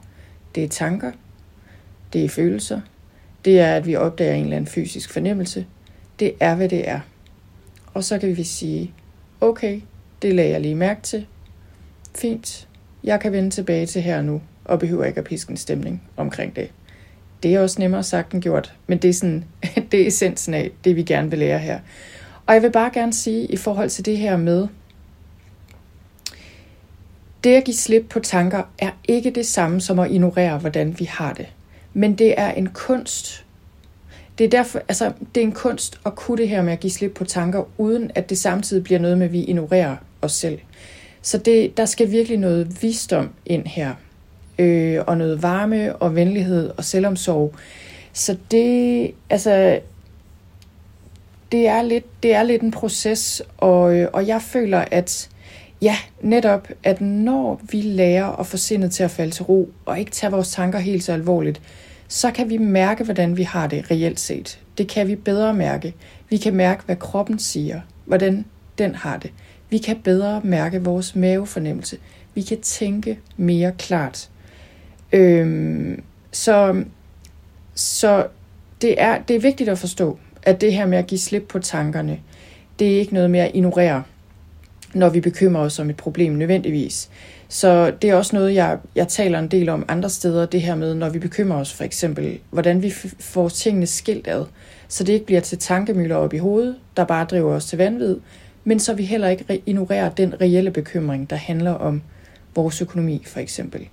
[0.55, 1.11] Det er tanker,
[2.13, 2.81] det er følelser,
[3.45, 5.65] det er, at vi opdager en eller anden fysisk fornemmelse.
[6.19, 6.99] Det er, hvad det er.
[7.93, 8.93] Og så kan vi sige,
[9.41, 9.81] okay,
[10.21, 11.27] det lagde jeg lige mærke til.
[12.15, 12.67] Fint,
[13.03, 16.55] jeg kan vende tilbage til her nu, og behøver ikke at piske en stemning omkring
[16.55, 16.71] det.
[17.43, 19.45] Det er også nemmere sagt end gjort, men det er, sådan,
[19.91, 21.79] det er essensen af det, vi gerne vil lære her.
[22.45, 24.67] Og jeg vil bare gerne sige i forhold til det her med,
[27.43, 31.05] det at give slip på tanker er ikke det samme som at ignorere, hvordan vi
[31.05, 31.47] har det.
[31.93, 33.45] Men det er en kunst.
[34.37, 36.91] Det er, derfor, altså, det er en kunst at kunne det her med at give
[36.91, 40.59] slip på tanker, uden at det samtidig bliver noget med, at vi ignorerer os selv.
[41.21, 43.93] Så det, der skal virkelig noget visdom ind her,
[44.59, 47.55] øh, og noget varme og venlighed og selvomsorg.
[48.13, 49.79] Så det, altså,
[51.51, 55.29] det er lidt, det er lidt en proces, og, øh, og jeg føler, at
[55.81, 59.99] ja, netop, at når vi lærer at få sindet til at falde til ro, og
[59.99, 61.61] ikke tage vores tanker helt så alvorligt,
[62.07, 64.59] så kan vi mærke, hvordan vi har det reelt set.
[64.77, 65.93] Det kan vi bedre mærke.
[66.29, 68.45] Vi kan mærke, hvad kroppen siger, hvordan
[68.77, 69.31] den har det.
[69.69, 71.97] Vi kan bedre mærke vores mavefornemmelse.
[72.33, 74.29] Vi kan tænke mere klart.
[75.13, 76.83] Øhm, så
[77.75, 78.27] så
[78.81, 81.59] det, er, det er vigtigt at forstå, at det her med at give slip på
[81.59, 82.19] tankerne,
[82.79, 84.03] det er ikke noget med at ignorere,
[84.93, 87.09] når vi bekymrer os om et problem nødvendigvis.
[87.47, 90.75] Så det er også noget, jeg, jeg taler en del om andre steder, det her
[90.75, 94.45] med, når vi bekymrer os for eksempel, hvordan vi får tingene skilt ad,
[94.87, 98.17] så det ikke bliver til tankemøller op i hovedet, der bare driver os til vanvid,
[98.63, 102.01] men så vi heller ikke ignorerer den reelle bekymring, der handler om
[102.55, 103.87] vores økonomi for eksempel.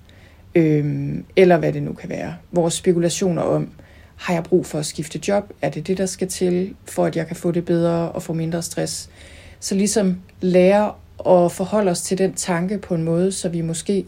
[0.55, 2.35] Øhm, eller hvad det nu kan være.
[2.53, 3.71] Vores spekulationer om,
[4.17, 5.53] har jeg brug for at skifte job?
[5.63, 8.33] Er det det, der skal til, for at jeg kan få det bedre og få
[8.33, 9.11] mindre stress?
[9.61, 10.93] Så ligesom lære
[11.27, 14.05] at forholde os til den tanke på en måde, så vi måske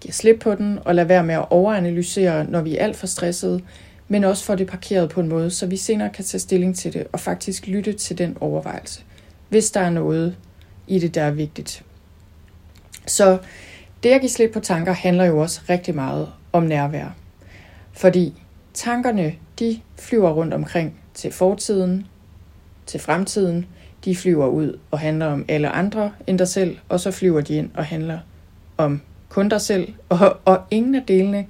[0.00, 3.06] giver slip på den og lader være med at overanalysere, når vi er alt for
[3.06, 3.60] stressede,
[4.08, 6.92] men også får det parkeret på en måde, så vi senere kan tage stilling til
[6.92, 9.02] det og faktisk lytte til den overvejelse
[9.48, 10.36] hvis der er noget
[10.86, 11.84] i det, der er vigtigt.
[13.06, 13.38] Så
[14.02, 17.06] det at give slip på tanker handler jo også rigtig meget om nærvær.
[17.92, 18.42] Fordi
[18.74, 22.06] tankerne, de flyver rundt omkring til fortiden,
[22.86, 23.66] til fremtiden,
[24.04, 27.54] de flyver ud og handler om alle andre end dig selv, og så flyver de
[27.54, 28.18] ind og handler
[28.76, 31.46] om kun dig selv, og, og ingen af delene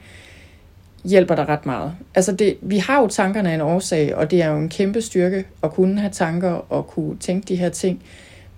[1.04, 1.92] hjælper dig ret meget.
[2.14, 5.02] Altså det, vi har jo tankerne af en årsag, og det er jo en kæmpe
[5.02, 8.02] styrke at kunne have tanker og kunne tænke de her ting.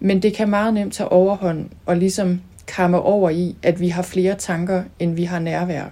[0.01, 4.03] Men det kan meget nemt tage overhånd og ligesom kamme over i, at vi har
[4.03, 5.85] flere tanker, end vi har nærvær.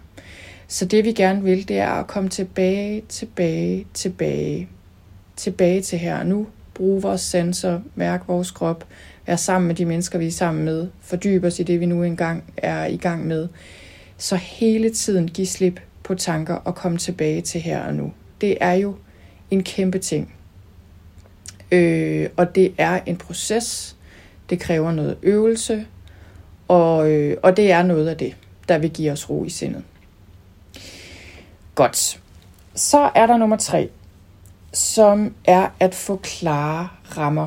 [0.69, 4.69] Så det vi gerne vil, det er at komme tilbage, tilbage, tilbage,
[5.37, 6.47] tilbage til her og nu.
[6.75, 8.87] Bruge vores sanser, mærke vores krop,
[9.27, 12.03] være sammen med de mennesker, vi er sammen med, fordybe os i det, vi nu
[12.03, 13.49] engang er i gang med.
[14.17, 18.12] Så hele tiden give slip på tanker og komme tilbage til her og nu.
[18.41, 18.95] Det er jo
[19.51, 20.35] en kæmpe ting.
[21.73, 23.97] Øh, og det er en proces.
[24.51, 25.87] Det kræver noget øvelse.
[26.68, 28.37] Og, øh, og det er noget af det,
[28.68, 29.83] der vil give os ro i sindet.
[31.74, 32.20] Godt.
[32.74, 33.88] Så er der nummer tre,
[34.72, 37.46] som er at få klare rammer.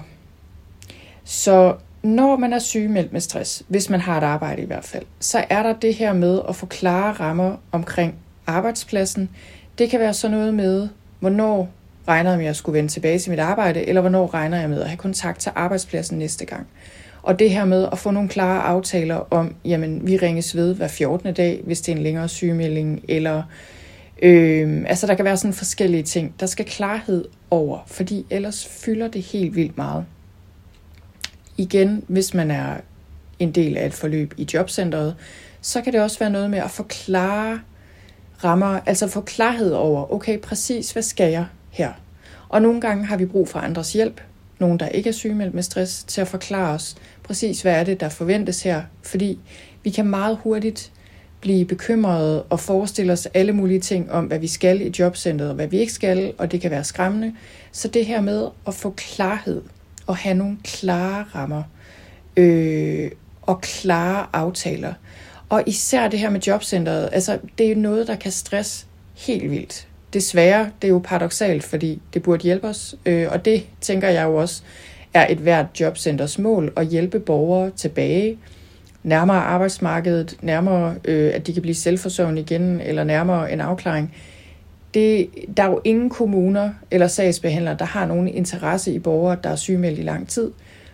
[1.24, 5.06] Så når man er sygemeldt med stress, hvis man har et arbejde i hvert fald,
[5.20, 8.16] så er der det her med at få klare rammer omkring
[8.48, 9.30] arbejdspladsen.
[9.78, 11.70] Det kan være sådan noget med, hvornår
[12.08, 14.82] regner jeg med at skulle vende tilbage til mit arbejde, eller hvornår regner jeg med
[14.82, 16.68] at have kontakt til arbejdspladsen næste gang.
[17.24, 20.88] Og det her med at få nogle klare aftaler om, jamen vi ringes ved hver
[20.88, 21.34] 14.
[21.34, 23.44] dag, hvis det er en længere sygemelding, eller
[24.22, 26.34] øh, altså der kan være sådan forskellige ting.
[26.40, 30.06] Der skal klarhed over, fordi ellers fylder det helt vildt meget.
[31.58, 32.76] Igen, hvis man er
[33.40, 35.16] en del af et forløb i jobcentret,
[35.62, 37.60] så kan det også være noget med at forklare
[38.44, 41.92] rammer, altså få klarhed over, okay, præcis hvad skal jeg her?
[42.50, 44.22] Og nogle gange har vi brug for andres hjælp,
[44.60, 46.96] nogen, der ikke er sygemeldt med stress, til at forklare os
[47.32, 48.82] præcis, hvad er det, der forventes her.
[49.04, 49.40] Fordi
[49.84, 50.92] vi kan meget hurtigt
[51.42, 55.56] blive bekymrede og forestille os alle mulige ting om, hvad vi skal i jobcentret og
[55.56, 57.36] hvad vi ikke skal, og det kan være skræmmende.
[57.72, 59.62] Så det her med at få klarhed
[60.08, 61.64] og have nogle klare rammer
[62.38, 64.94] øh, og klare aftaler.
[65.50, 68.86] Og især det her med jobcentret, altså det er noget, der kan stresse
[69.18, 69.88] helt vildt.
[70.14, 74.24] Desværre, det er jo paradoxalt, fordi det burde hjælpe os, øh, og det tænker jeg
[74.24, 74.64] jo også
[75.14, 78.38] er et hvert jobcenters mål at hjælpe borgere tilbage
[79.04, 84.16] nærmere arbejdsmarkedet, nærmere øh, at de kan blive selvforsørgende igen, eller nærmere en afklaring.
[84.94, 89.50] Det, der er jo ingen kommuner eller sagsbehandlere, der har nogen interesse i borgere, der
[89.50, 90.52] er sygemeldt i lang tid.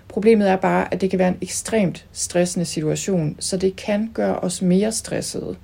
[0.08, 4.40] Problemet er bare, at det kan være en ekstremt stressende situation, så det kan gøre
[4.40, 5.56] os mere stressede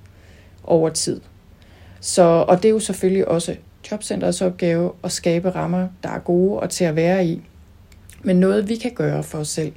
[0.63, 1.21] over tid.
[1.99, 3.55] Så, og det er jo selvfølgelig også
[3.91, 7.41] jobcenterets opgave at skabe rammer, der er gode og til at være i.
[8.23, 9.71] Men noget vi kan gøre for os selv,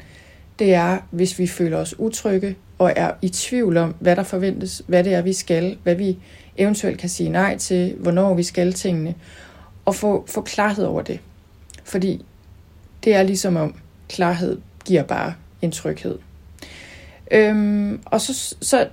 [0.59, 4.83] det er, hvis vi føler os utrygge og er i tvivl om, hvad der forventes,
[4.87, 6.19] hvad det er, vi skal, hvad vi
[6.57, 9.15] eventuelt kan sige nej til, hvornår vi skal tingene,
[9.85, 11.21] og få, få klarhed over det.
[11.85, 12.25] Fordi
[13.05, 13.75] det er ligesom om
[14.09, 16.19] klarhed giver bare en tryghed.
[17.31, 18.89] Øhm, og så, så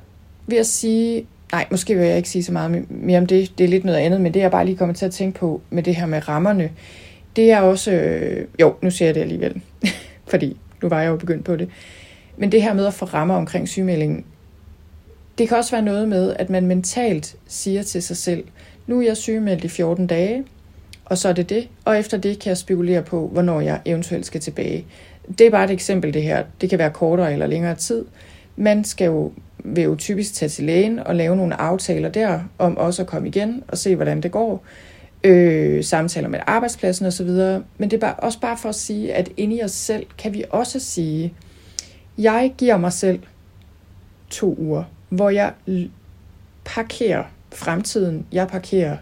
[0.47, 3.63] vil jeg sige, nej, måske vil jeg ikke sige så meget mere om det, det
[3.63, 5.83] er lidt noget andet, men det jeg bare lige kommer til at tænke på med
[5.83, 6.71] det her med rammerne,
[7.35, 9.61] det er også, øh, jo, nu siger jeg det alligevel,
[10.31, 11.69] fordi nu var jeg jo begyndt på det,
[12.37, 14.25] men det her med at få rammer omkring sygemeldingen,
[15.37, 18.43] det kan også være noget med, at man mentalt siger til sig selv,
[18.87, 20.43] nu er jeg sygemeldt i 14 dage,
[21.05, 24.25] og så er det det, og efter det kan jeg spekulere på, hvornår jeg eventuelt
[24.25, 24.85] skal tilbage.
[25.37, 26.43] Det er bare et eksempel det her.
[26.61, 28.05] Det kan være kortere eller længere tid.
[28.55, 32.77] Man skal jo, vil jo typisk tage til lægen og lave nogle aftaler der, om
[32.77, 34.63] også at komme igen og se, hvordan det går.
[35.23, 37.27] Øh, samtaler med arbejdspladsen osv.
[37.77, 40.33] Men det er bare, også bare for at sige, at inde i os selv kan
[40.33, 41.33] vi også sige,
[42.17, 43.19] jeg giver mig selv
[44.29, 45.53] to uger, hvor jeg
[46.65, 48.25] parkerer fremtiden.
[48.31, 48.97] Jeg parkerer,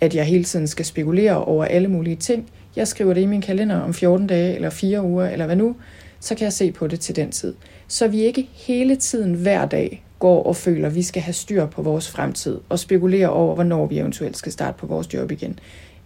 [0.00, 2.50] at jeg hele tiden skal spekulere over alle mulige ting.
[2.76, 5.76] Jeg skriver det i min kalender om 14 dage, eller 4 uger, eller hvad nu,
[6.20, 7.54] så kan jeg se på det til den tid.
[7.88, 11.66] Så vi ikke hele tiden hver dag går og føler, at vi skal have styr
[11.66, 15.58] på vores fremtid, og spekulere over, hvornår vi eventuelt skal starte på vores job igen,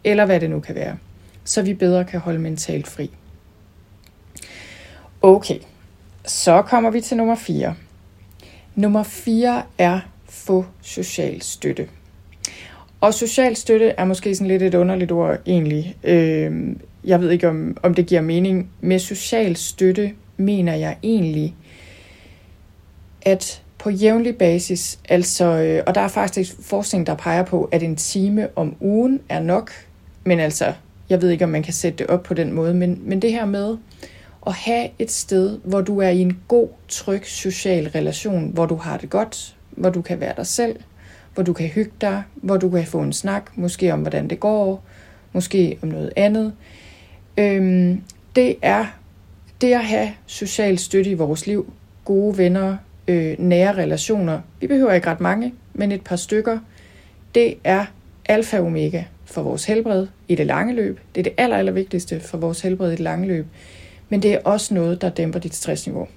[0.05, 0.96] eller hvad det nu kan være,
[1.44, 3.11] så vi bedre kan holde mentalt fri.
[5.22, 5.59] Okay,
[6.24, 7.74] så kommer vi til nummer 4.
[8.74, 11.88] Nummer 4 er få social støtte.
[13.00, 15.96] Og social støtte er måske sådan lidt et underligt ord egentlig.
[16.05, 18.70] Øh, jeg ved ikke, om, om det giver mening.
[18.81, 21.55] Med social støtte mener jeg egentlig,
[23.22, 27.83] at på jævnlig basis, altså, øh, og der er faktisk forskning, der peger på, at
[27.83, 29.70] en time om ugen er nok,
[30.25, 30.72] men altså,
[31.09, 33.33] jeg ved ikke, om man kan sætte det op på den måde, men, men det
[33.33, 33.77] her med,
[34.46, 38.75] at have et sted, hvor du er i en god, tryg social relation, hvor du
[38.75, 40.77] har det godt, hvor du kan være dig selv,
[41.35, 44.40] hvor du kan hygge dig, hvor du kan få en snak, måske om hvordan det
[44.40, 44.85] går,
[45.33, 46.53] måske om noget andet.
[47.38, 48.03] Øhm,
[48.37, 48.87] det er
[49.61, 51.72] det at have social støtte i vores liv,
[52.05, 52.77] gode venner,
[53.09, 54.40] øh, nære relationer.
[54.61, 56.59] Vi behøver ikke ret mange, men et par stykker.
[57.35, 57.85] Det er
[58.25, 61.01] alfa og omega for vores helbred i det lange løb.
[61.14, 63.47] Det er det aller, aller vigtigste for vores helbred i det lange løb
[64.09, 66.09] men det er også noget, der dæmper dit stressniveau.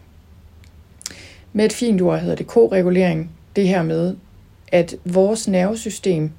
[1.53, 4.15] Med et fint ord hedder det koregulering, det her med,
[4.71, 6.31] at vores nervesystem,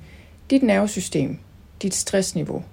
[0.51, 1.39] dit nervesystem,
[1.83, 2.65] dit stressniveau,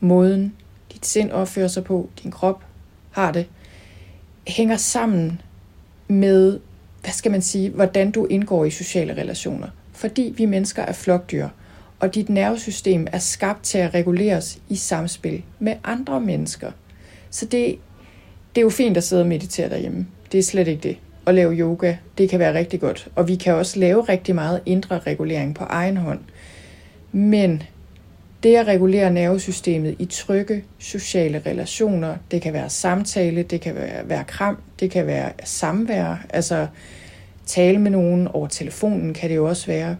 [0.00, 0.54] måden
[0.92, 2.64] dit sind opfører sig på, din krop
[3.10, 3.46] har det,
[4.46, 5.40] hænger sammen
[6.08, 6.60] med,
[7.04, 9.68] hvad skal man sige, hvordan du indgår i sociale relationer.
[9.92, 11.48] Fordi vi mennesker er flokdyr,
[12.00, 16.70] og dit nervesystem er skabt til at reguleres i samspil med andre mennesker.
[17.30, 17.78] Så det
[18.54, 20.06] det er jo fint at sidde og meditere derhjemme.
[20.32, 20.96] Det er slet ikke det.
[21.26, 23.08] At lave yoga, det kan være rigtig godt.
[23.14, 26.20] Og vi kan også lave rigtig meget indre regulering på egen hånd.
[27.12, 27.62] Men
[28.44, 34.08] det at regulere nervesystemet i trygge sociale relationer, det kan være samtale, det kan være,
[34.08, 36.66] være kram, det kan være samvær, altså
[37.46, 39.96] tale med nogen over telefonen kan det jo også være.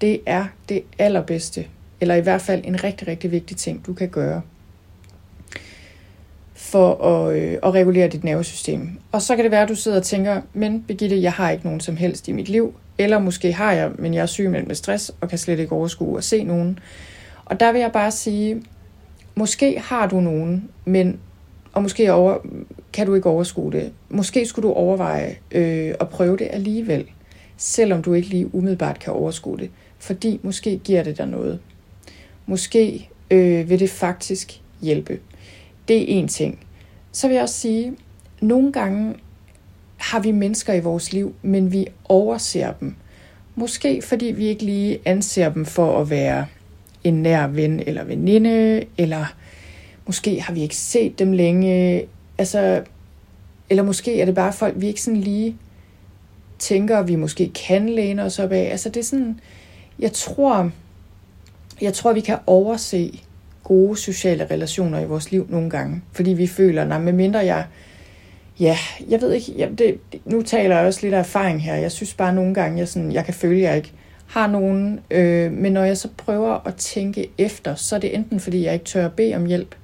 [0.00, 1.66] Det er det allerbedste,
[2.00, 4.42] eller i hvert fald en rigtig, rigtig vigtig ting, du kan gøre
[6.54, 8.90] for at, øh, at regulere dit nervesystem.
[9.12, 11.64] Og så kan det være, at du sidder og tænker, men Birgitte, jeg har ikke
[11.64, 14.74] nogen som helst i mit liv, eller måske har jeg, men jeg er syg med
[14.74, 16.78] stress og kan slet ikke overskue at se nogen.
[17.46, 18.62] Og der vil jeg bare sige,
[19.34, 21.20] måske har du nogen, men
[21.72, 22.38] og måske over,
[22.92, 23.92] kan du ikke overskue det.
[24.08, 27.06] Måske skulle du overveje øh, at prøve det alligevel,
[27.56, 29.70] selvom du ikke lige umiddelbart kan overskue det.
[29.98, 31.60] Fordi måske giver det dig noget.
[32.46, 35.18] Måske øh, vil det faktisk hjælpe.
[35.88, 36.58] Det er en ting.
[37.12, 37.96] så vil jeg også sige,
[38.40, 39.14] nogle gange
[39.96, 42.94] har vi mennesker i vores liv, men vi overser dem.
[43.54, 46.46] Måske fordi vi ikke lige anser dem for at være
[47.08, 49.34] en nær ven eller veninde, eller
[50.06, 52.04] måske har vi ikke set dem længe,
[52.38, 52.82] altså,
[53.70, 55.56] eller måske er det bare folk, vi ikke sådan lige
[56.58, 58.68] tænker, vi måske kan læne os op af.
[58.70, 59.40] Altså det er sådan,
[59.98, 60.70] jeg tror,
[61.80, 63.20] jeg tror, vi kan overse
[63.64, 67.64] gode sociale relationer i vores liv nogle gange, fordi vi føler, nej, med mindre jeg,
[68.60, 68.76] ja,
[69.08, 72.14] jeg ved ikke, jeg, det, nu taler jeg også lidt af erfaring her, jeg synes
[72.14, 73.92] bare nogle gange, jeg, sådan, jeg kan føle, jeg ikke
[74.26, 78.40] har nogen, øh, men når jeg så prøver at tænke efter, så er det enten
[78.40, 79.74] fordi, jeg ikke tør at bede om hjælp,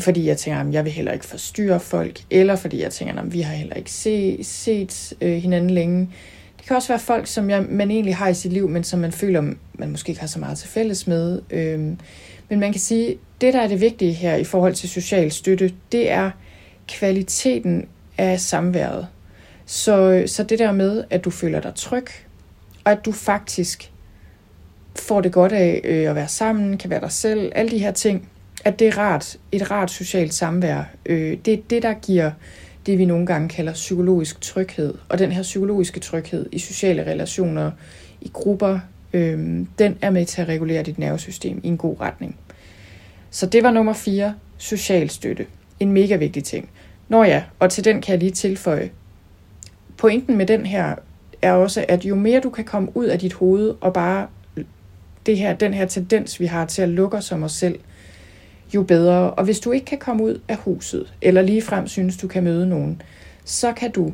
[0.00, 3.32] fordi jeg tænker, at jeg vil heller ikke forstyrre folk, eller fordi jeg tænker, at
[3.32, 6.10] vi har heller ikke se, set øh, hinanden længe.
[6.58, 9.00] Det kan også være folk, som jeg, man egentlig har i sit liv, men som
[9.00, 9.40] man føler,
[9.74, 11.40] man måske ikke har så meget til fælles med.
[11.50, 11.78] Øh,
[12.48, 15.72] men man kan sige, det der er det vigtige her i forhold til social støtte,
[15.92, 16.30] det er
[16.88, 19.06] kvaliteten af samværet.
[19.66, 22.06] Så, så det der med, at du føler dig tryg,
[22.88, 23.92] og at du faktisk
[24.96, 27.90] får det godt af øh, at være sammen, kan være dig selv, alle de her
[27.90, 28.28] ting,
[28.64, 30.82] at det er rart, et rart socialt samvær.
[31.06, 32.30] Øh, det er det, der giver
[32.86, 34.94] det, vi nogle gange kalder psykologisk tryghed.
[35.08, 37.70] Og den her psykologiske tryghed i sociale relationer,
[38.20, 38.78] i grupper,
[39.12, 42.36] øh, den er med til at regulere dit nervesystem i en god retning.
[43.30, 45.46] Så det var nummer 4, social støtte.
[45.80, 46.68] En mega vigtig ting.
[47.08, 48.90] Nå ja, og til den kan jeg lige tilføje.
[49.96, 50.94] Pointen med den her
[51.42, 54.26] er også, at jo mere du kan komme ud af dit hoved og bare
[55.26, 57.78] det her, den her tendens, vi har til at lukke os om os selv,
[58.74, 59.30] jo bedre.
[59.30, 62.44] Og hvis du ikke kan komme ud af huset, eller lige frem synes, du kan
[62.44, 63.02] møde nogen,
[63.44, 64.12] så kan du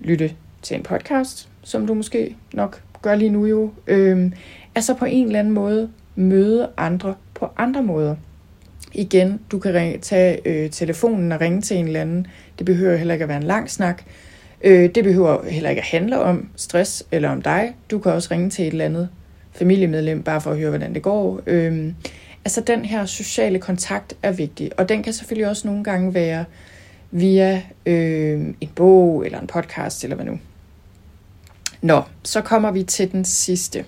[0.00, 3.70] lytte til en podcast, som du måske nok gør lige nu jo.
[3.86, 4.32] Øhm,
[4.74, 8.16] altså på en eller anden måde møde andre på andre måder.
[8.92, 12.26] Igen, du kan ringe, tage øh, telefonen og ringe til en eller anden.
[12.58, 14.02] Det behøver heller ikke at være en lang snak.
[14.66, 17.74] Øh, det behøver heller ikke at handle om stress eller om dig.
[17.90, 19.08] Du kan også ringe til et eller andet
[19.52, 21.40] familiemedlem, bare for at høre, hvordan det går.
[21.46, 21.92] Øh,
[22.44, 26.44] altså den her sociale kontakt er vigtig, og den kan selvfølgelig også nogle gange være
[27.10, 30.38] via øh, en bog eller en podcast eller hvad nu.
[31.82, 33.84] Nå, så kommer vi til den sidste.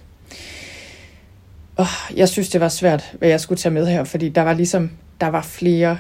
[1.77, 4.55] Oh, jeg synes, det var svært, hvad jeg skulle tage med her, fordi der var
[4.55, 5.99] ligesom, der var flere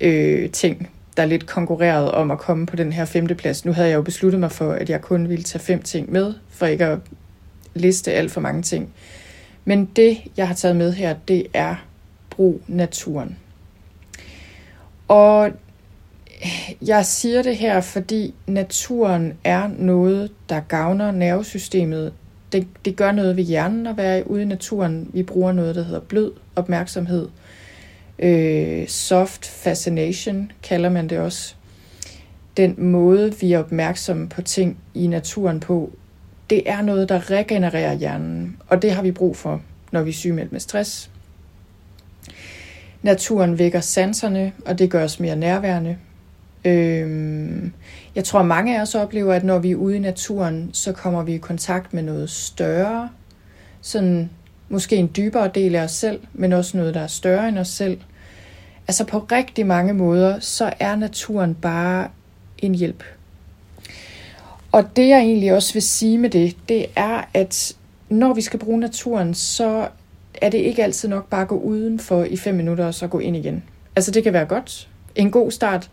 [0.00, 3.64] øh, ting, der lidt konkurrerede om at komme på den her femte plads.
[3.64, 6.34] Nu havde jeg jo besluttet mig for, at jeg kun ville tage fem ting med,
[6.50, 6.98] for ikke at
[7.74, 8.92] liste alt for mange ting.
[9.64, 11.74] Men det, jeg har taget med her, det er
[12.30, 13.36] brug naturen.
[15.08, 15.50] Og
[16.82, 22.12] jeg siger det her, fordi naturen er noget, der gavner nervesystemet.
[22.52, 25.10] Det, det gør noget ved hjernen at være ude i naturen.
[25.12, 27.28] Vi bruger noget, der hedder blød opmærksomhed.
[28.18, 31.54] Øh, soft fascination kalder man det også.
[32.56, 35.92] Den måde, vi er opmærksomme på ting i naturen på,
[36.50, 40.14] det er noget, der regenererer hjernen, og det har vi brug for, når vi er
[40.14, 41.10] sygemeldt med stress.
[43.02, 45.96] Naturen vækker sanserne, og det gør os mere nærværende.
[46.64, 47.72] Øhm,
[48.14, 51.22] jeg tror, mange af os oplever, at når vi er ude i naturen, så kommer
[51.22, 53.08] vi i kontakt med noget større.
[53.80, 54.30] Sådan
[54.68, 57.68] måske en dybere del af os selv, men også noget, der er større end os
[57.68, 58.00] selv.
[58.88, 62.08] Altså på rigtig mange måder, så er naturen bare
[62.58, 63.04] en hjælp.
[64.72, 67.76] Og det jeg egentlig også vil sige med det, det er, at
[68.08, 69.88] når vi skal bruge naturen, så
[70.42, 73.18] er det ikke altid nok bare at gå udenfor i fem minutter og så gå
[73.18, 73.62] ind igen.
[73.96, 75.90] Altså det kan være godt, en god start,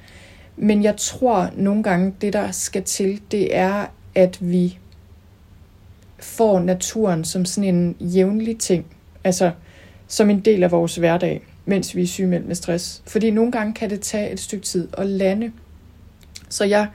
[0.57, 4.77] men jeg tror nogle gange, det der skal til, det er, at vi
[6.23, 8.85] får naturen som sådan en jævnlig ting.
[9.23, 9.51] Altså
[10.07, 13.03] som en del af vores hverdag, mens vi er sygemeldt med stress.
[13.07, 15.51] Fordi nogle gange kan det tage et stykke tid at lande.
[16.49, 16.87] Så jeg,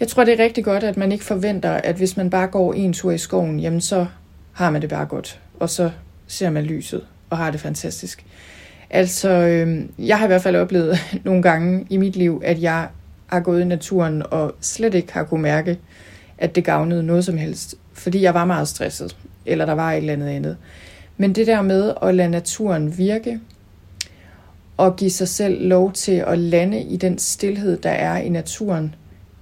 [0.00, 2.72] jeg tror, det er rigtig godt, at man ikke forventer, at hvis man bare går
[2.72, 4.06] en tur i skoven, jamen så
[4.52, 5.40] har man det bare godt.
[5.60, 5.90] Og så
[6.26, 8.24] ser man lyset og har det fantastisk.
[8.90, 12.88] Altså, øh, jeg har i hvert fald oplevet nogle gange i mit liv, at jeg
[13.26, 15.78] har gået i naturen og slet ikke har kunne mærke,
[16.42, 19.16] at det gavnede noget som helst, fordi jeg var meget stresset,
[19.46, 20.56] eller der var et eller andet andet.
[21.16, 23.40] Men det der med at lade naturen virke,
[24.76, 28.94] og give sig selv lov til at lande i den stillhed, der er i naturen,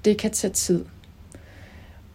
[0.05, 0.85] det kan tage tid.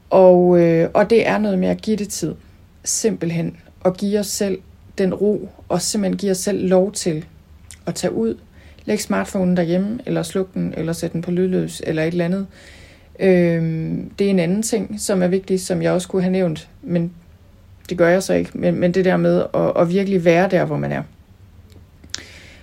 [0.10, 2.36] Og, øh, og det er noget med at give det tid.
[2.84, 3.58] Simpelthen.
[3.80, 4.60] Og give os selv
[4.98, 7.26] den ro, og simpelthen give os selv lov til
[7.86, 8.38] at tage ud,
[8.86, 12.48] lægge smartphonen derhjemme, eller slukke den, eller sætte den på lydløs, eller et eller andet.
[13.20, 16.70] Øhm, det er en anden ting, som er vigtig, som jeg også kunne have nævnt,
[16.82, 17.12] men
[17.90, 18.52] det gør jeg så ikke.
[18.54, 21.04] Men, men det der med at, at virkelig være der, hvor man er.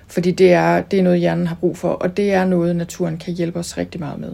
[0.07, 3.19] Fordi det er, det er noget, hjernen har brug for, og det er noget, naturen
[3.19, 4.33] kan hjælpe os rigtig meget med.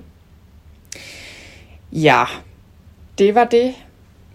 [1.93, 2.25] Ja,
[3.19, 3.75] det var det.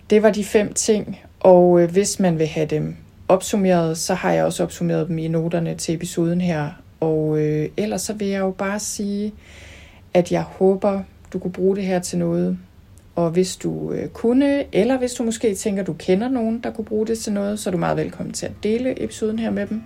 [0.10, 2.96] Det var de fem ting, og øh, hvis man vil have dem
[3.28, 6.70] opsummeret, så har jeg også opsummeret dem i noterne til episoden her.
[7.00, 9.34] Og øh, ellers så vil jeg jo bare sige,
[10.14, 11.02] at jeg håber,
[11.34, 12.58] du kunne bruge det her til noget.
[13.16, 16.86] Og hvis du øh, kunne, eller hvis du måske tænker, du kender nogen, der kunne
[16.86, 19.68] bruge det til noget, så er du meget velkommen til at dele episoden her med
[19.68, 19.82] dem.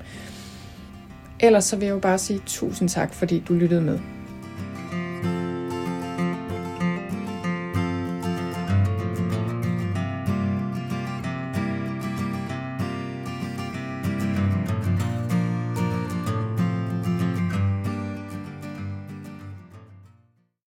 [1.39, 3.99] Ellers så vil jeg jo bare sige tusind tak, fordi du lyttede med.